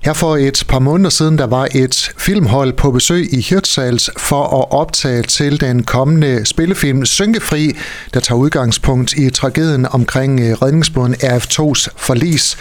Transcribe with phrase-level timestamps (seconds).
[0.00, 4.42] Her for et par måneder siden, der var et filmhold på besøg i Hirtshals for
[4.42, 7.76] at optage til den kommende spillefilm Synkefri,
[8.14, 12.56] der tager udgangspunkt i tragedien omkring øh, redningsbåden RF2's forlis.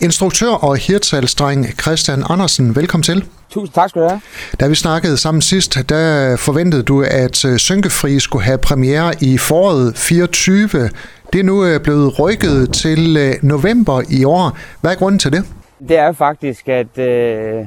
[0.00, 3.24] Instruktør og Hirtshals-dreng Christian Andersen, velkommen til.
[3.50, 4.20] Tusind tak skal du have.
[4.60, 9.38] Da vi snakkede sammen sidst, der forventede du, at øh, Synkefri skulle have premiere i
[9.38, 10.68] foråret 24.
[11.32, 14.58] Det er nu øh, blevet rykket til november i år.
[14.80, 15.44] Hvad er grunden til det?
[15.88, 17.66] Det er faktisk, at øh,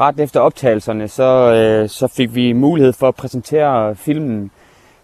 [0.00, 4.50] ret efter optagelserne, så, øh, så fik vi mulighed for at præsentere filmen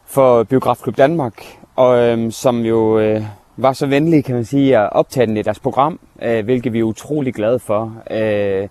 [0.06, 1.44] for Biografklub Danmark,
[1.76, 3.22] og øh, som jo øh,
[3.56, 6.78] var så venlige, kan man sige, at optage den i deres program, øh, hvilket vi
[6.78, 8.02] er utrolig glade for.
[8.10, 8.68] Øh,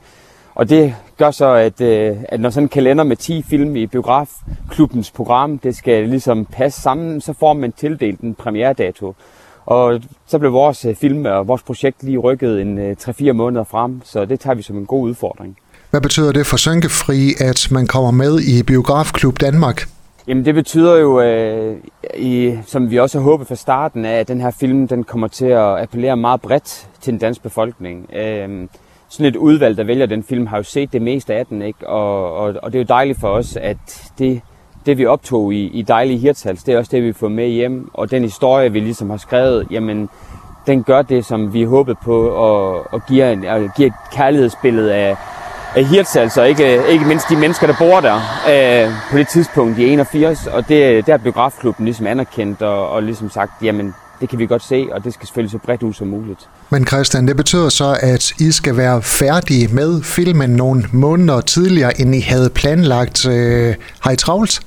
[0.55, 3.87] og det gør så, at, øh, at når sådan en kalender med 10 film i
[3.87, 9.15] Biografklubbens program, det skal ligesom passe sammen, så får man tildelt en premieredato.
[9.65, 13.63] Og så blev vores øh, film og vores projekt lige rykket en 3-4 øh, måneder
[13.63, 15.57] frem, så det tager vi som en god udfordring.
[15.89, 19.87] Hvad betyder det for Sønkefri, at man kommer med i Biografklub Danmark?
[20.27, 21.77] Jamen det betyder jo, øh,
[22.17, 25.45] i, som vi også har håbet fra starten, at den her film den kommer til
[25.45, 28.09] at appellere meget bredt til den danske befolkning.
[28.15, 28.67] Øh,
[29.09, 31.87] sådan et udvalg, der vælger den film, har jo set det meste af den, ikke?
[31.87, 34.41] Og, og, og det er jo dejligt for os, at det
[34.85, 37.89] det vi optog i, i Dejlige Hirtals, det er også det, vi får med hjem.
[37.93, 40.09] Og den historie, vi ligesom har skrevet, jamen,
[40.67, 44.93] den gør det, som vi håbede på, og, og giver, en, og giver et kærlighedsbillede
[44.93, 45.15] af,
[45.75, 48.15] af Hirtals, og ikke, ikke mindst de mennesker, der bor der
[48.49, 50.47] øh, på det tidspunkt i 81.
[50.47, 54.45] Og det, der er biografklubben ligesom anerkendt og, og ligesom sagt, jamen, det kan vi
[54.45, 56.49] godt se, og det skal selvfølgelig så bredt ud som muligt.
[56.69, 62.01] Men Christian, det betyder så, at I skal være færdige med filmen nogle måneder tidligere,
[62.01, 63.27] end I havde planlagt.
[63.27, 64.61] Øh, har I travlt?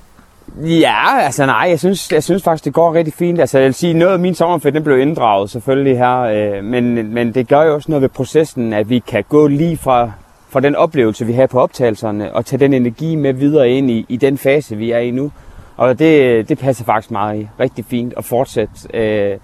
[0.56, 3.40] Ja, altså nej, jeg synes, jeg synes faktisk, det går rigtig fint.
[3.40, 7.14] Altså jeg vil sige, noget af min sommerferie, den blev inddraget selvfølgelig her, øh, men,
[7.14, 10.10] men det gør jo også noget ved processen, at vi kan gå lige fra,
[10.48, 14.06] fra den oplevelse, vi har på optagelserne, og tage den energi med videre ind i,
[14.08, 15.32] i den fase, vi er i nu.
[15.76, 18.72] Og det, det passer faktisk meget rigtig fint at fortsætte.
[18.94, 19.36] Øh,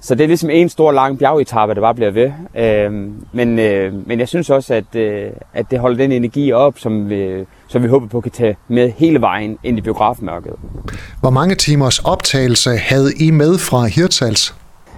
[0.00, 2.32] så det er ligesom en stor lang bjergetappe, der bare bliver ved.
[2.56, 2.92] Øh,
[3.32, 7.10] men, øh, men jeg synes også, at, øh, at det holder den energi op, som
[7.10, 10.52] vi, som vi håber på kan tage med hele vejen ind i biografmørket.
[11.20, 14.54] Hvor mange timers optagelse havde I med fra Hirtshals?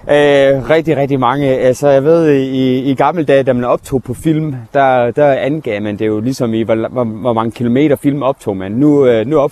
[0.09, 1.47] Øh, rigtig, rigtig mange.
[1.47, 5.81] Altså, jeg ved, i, i gamle dage, da man optog på film, der, der angav
[5.81, 8.71] man det jo ligesom i, hvor, hvor, hvor mange kilometer film optog man.
[8.71, 9.51] Nu, øh, nu, op,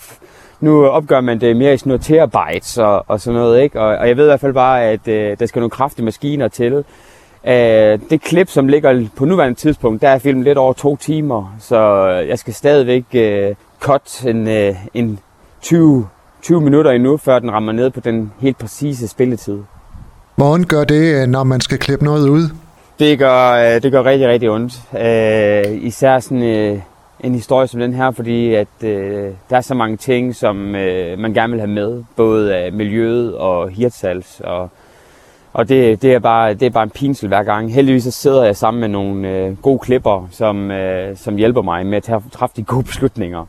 [0.61, 3.81] nu opgør man det mere i sådan noget terabytes og, og sådan noget, ikke?
[3.81, 6.47] Og, og jeg ved i hvert fald bare, at øh, der skal nogle kraftige maskiner
[6.47, 6.83] til.
[7.47, 11.55] Øh, det klip, som ligger på nuværende tidspunkt, der er filmen lidt over to timer,
[11.59, 15.19] så jeg skal stadigvæk øh, cut en, øh, en
[15.61, 16.07] 20,
[16.41, 19.57] 20 minutter endnu, før den rammer ned på den helt præcise spilletid.
[20.35, 22.49] Hvordan gør det, øh, når man skal klippe noget ud?
[22.99, 24.73] Det gør, øh, det gør rigtig, rigtig ondt.
[24.99, 26.79] Øh, især sådan øh,
[27.23, 31.19] en historie som den her, fordi at øh, der er så mange ting, som øh,
[31.19, 34.69] man gerne vil have med, både af miljøet og Hirtshals og
[35.53, 37.73] og det, det, er bare, det er bare en pinsel hver gang.
[37.73, 41.85] Heldigvis så sidder jeg sammen med nogle øh, gode klipper, som, øh, som hjælper mig
[41.85, 43.45] med at træffe de gode beslutninger.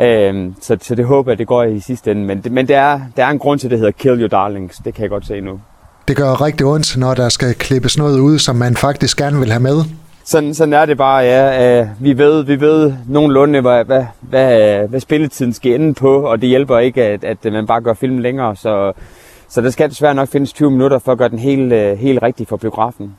[0.00, 2.24] Øh, så, så det håber jeg, det går i sidste ende.
[2.24, 4.28] Men, det, men det er, der er en grund til, at det hedder Kill Your
[4.28, 4.76] Darlings.
[4.76, 5.60] Det kan jeg godt se nu.
[6.08, 9.50] Det gør rigtig ondt, når der skal klippes noget ud, som man faktisk gerne vil
[9.50, 9.84] have med.
[10.24, 11.80] Sådan, sådan er det bare, ja.
[11.80, 16.40] Øh, vi ved, vi ved nogenlunde, hvad, hvad, hvad, hvad spilletiden skal ende på, og
[16.40, 18.56] det hjælper ikke, at, at man bare gør filmen længere.
[18.56, 18.92] Så
[19.54, 22.22] så der skal desværre nok findes 20 minutter for at gøre den helt, øh, helt
[22.22, 23.16] rigtig for biografen.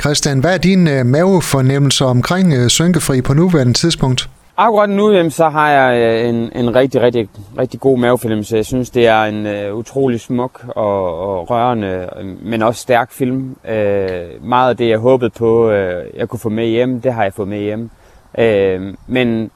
[0.00, 4.28] Christian, hvad er din mavefornemmelser mavefornemmelse omkring øh, Synkefri på nuværende tidspunkt?
[4.60, 8.56] Akkurat nu jamen, så har jeg øh, en, en rigtig, rigtig, rigtig god mavefornemmelse.
[8.56, 13.12] Jeg synes, det er en uh, utrolig smuk og, og rørende, øhm, men også stærk
[13.12, 13.56] film.
[13.64, 15.72] Uh, meget af det, jeg håbede på, uh,
[16.16, 17.90] jeg kunne få med hjem, det har jeg fået med hjem.
[18.38, 19.50] Uh, men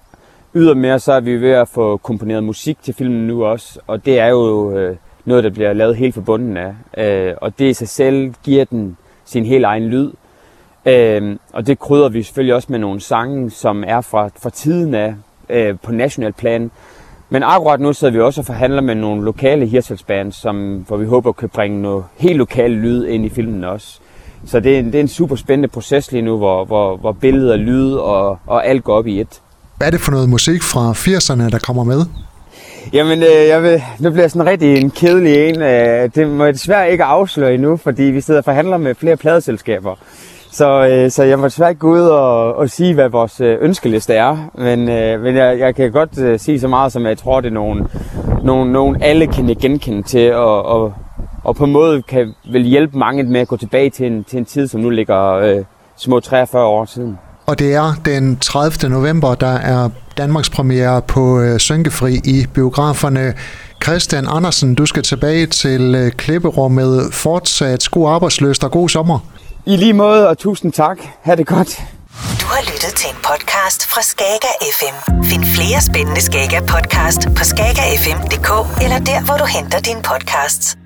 [0.54, 4.18] ydermere så er vi ved at få komponeret musik til filmen nu også, og det
[4.18, 4.88] er jo...
[4.88, 6.74] Uh, noget, der bliver lavet helt forbundet af.
[7.04, 10.10] Øh, og det i sig selv giver den sin helt egen lyd.
[10.86, 14.94] Øh, og det krydder vi selvfølgelig også med nogle sange, som er fra, fra tiden
[14.94, 15.14] af
[15.48, 16.70] øh, på national plan.
[17.30, 21.06] Men akkurat nu sidder vi også og forhandler med nogle lokale hirtshals som, hvor vi
[21.06, 23.98] håber kan bringe noget helt lokale lyd ind i filmen også.
[24.46, 27.12] Så det er, en, det er en super spændende proces lige nu, hvor, hvor, hvor
[27.12, 29.40] billeder, lyd og, og alt går op i et.
[29.76, 32.04] Hvad er det for noget musik fra 80'erne, der kommer med?
[32.92, 35.62] Jamen, øh, jeg vil, nu bliver jeg sådan rigtig en kedelig en.
[35.62, 39.16] Øh, det må jeg desværre ikke afsløre endnu, fordi vi sidder og forhandler med flere
[39.16, 39.96] pladeselskaber.
[40.52, 43.58] Så, øh, så jeg må desværre ikke gå ud og, og sige, hvad vores øh,
[43.60, 44.50] ønskeliste er.
[44.54, 47.48] Men, øh, men jeg, jeg kan godt øh, sige så meget, som jeg tror, det
[47.48, 47.88] er nogen,
[48.44, 50.94] nogen, nogen alle kan genkende til, og, og,
[51.44, 54.38] og på en måde kan vel hjælpe mange med at gå tilbage til en, til
[54.38, 55.64] en tid, som nu ligger øh,
[55.96, 57.18] små 43 år siden.
[57.46, 58.90] Og det er den 30.
[58.90, 59.88] november, der er
[60.18, 63.34] Danmarks premiere på øh, Sønkefri i biograferne.
[63.84, 67.08] Christian Andersen, du skal tilbage til øh, klipperummet.
[67.12, 69.18] Fortsat god arbejdsløst og god sommer.
[69.66, 70.98] I lige måde, og tusind tak.
[71.22, 71.82] Ha' det godt.
[72.40, 75.22] Du har lyttet til en podcast fra Skager FM.
[75.24, 80.76] Find flere spændende Skager podcast på skagerfm.dk eller der, hvor du henter dine podcasts.